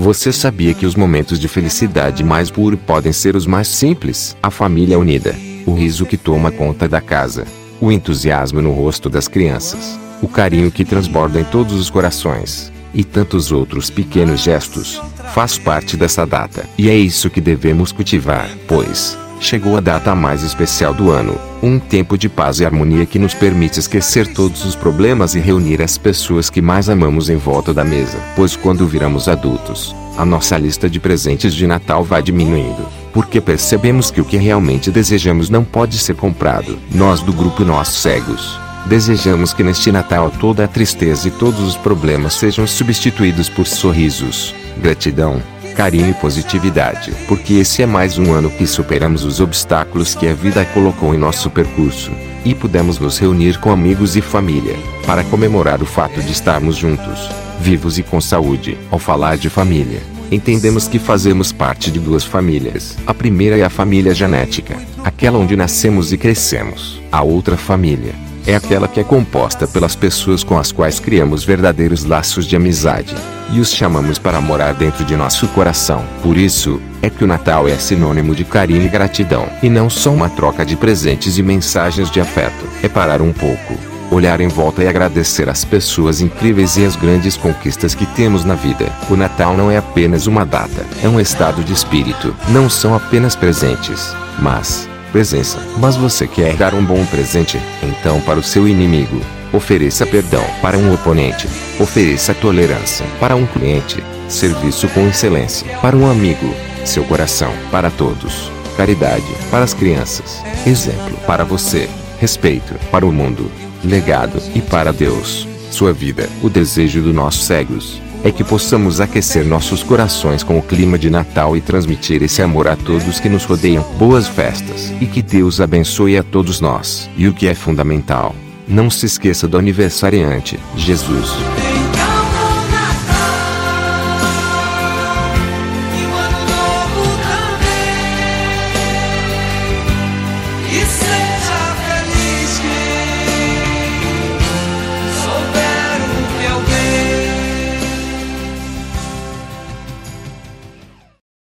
[0.00, 4.34] Você sabia que os momentos de felicidade mais puro podem ser os mais simples?
[4.42, 7.46] A família unida, o riso que toma conta da casa,
[7.78, 13.04] o entusiasmo no rosto das crianças, o carinho que transborda em todos os corações, e
[13.04, 15.02] tantos outros pequenos gestos,
[15.34, 16.64] faz parte dessa data.
[16.78, 21.78] E é isso que devemos cultivar, pois chegou a data mais especial do ano, um
[21.78, 25.98] tempo de paz e harmonia que nos permite esquecer todos os problemas e reunir as
[25.98, 28.18] pessoas que mais amamos em volta da mesa.
[28.36, 34.10] Pois quando viramos adultos, a nossa lista de presentes de Natal vai diminuindo, porque percebemos
[34.10, 36.78] que o que realmente desejamos não pode ser comprado.
[36.94, 41.76] Nós do grupo Nós Cegos Desejamos que neste Natal toda a tristeza e todos os
[41.76, 45.42] problemas sejam substituídos por sorrisos, gratidão,
[45.80, 47.10] carinho e positividade.
[47.26, 51.18] Porque esse é mais um ano que superamos os obstáculos que a vida colocou em
[51.18, 52.10] nosso percurso.
[52.44, 54.76] E pudemos nos reunir com amigos e família,
[55.06, 58.76] para comemorar o fato de estarmos juntos, vivos e com saúde.
[58.90, 62.98] Ao falar de família, entendemos que fazemos parte de duas famílias.
[63.06, 67.00] A primeira é a família genética, aquela onde nascemos e crescemos.
[67.10, 68.14] A outra família
[68.46, 73.14] é aquela que é composta pelas pessoas com as quais criamos verdadeiros laços de amizade
[73.52, 76.04] e os chamamos para morar dentro de nosso coração.
[76.22, 80.10] Por isso, é que o Natal é sinônimo de carinho e gratidão, e não só
[80.10, 82.64] uma troca de presentes e mensagens de afeto.
[82.82, 83.74] É parar um pouco,
[84.10, 88.54] olhar em volta e agradecer as pessoas incríveis e as grandes conquistas que temos na
[88.54, 88.86] vida.
[89.08, 92.34] O Natal não é apenas uma data, é um estado de espírito.
[92.48, 95.58] Não são apenas presentes, mas presença.
[95.78, 97.60] Mas você quer dar um bom presente?
[97.82, 99.20] Então, para o seu inimigo,
[99.52, 100.44] ofereça perdão.
[100.62, 103.04] Para um oponente, ofereça tolerância.
[103.18, 105.66] Para um cliente, serviço com excelência.
[105.78, 107.52] Para um amigo, seu coração.
[107.70, 109.26] Para todos, caridade.
[109.50, 111.16] Para as crianças, exemplo.
[111.26, 111.88] Para você,
[112.18, 112.74] respeito.
[112.90, 113.50] Para o mundo,
[113.84, 114.40] legado.
[114.54, 116.28] E para Deus, sua vida.
[116.42, 121.10] O desejo do nossos cegos é que possamos aquecer nossos corações com o clima de
[121.10, 123.82] Natal e transmitir esse amor a todos que nos rodeiam.
[123.98, 127.08] Boas festas e que Deus abençoe a todos nós.
[127.16, 128.34] E o que é fundamental,
[128.68, 131.30] não se esqueça do aniversariante, Jesus.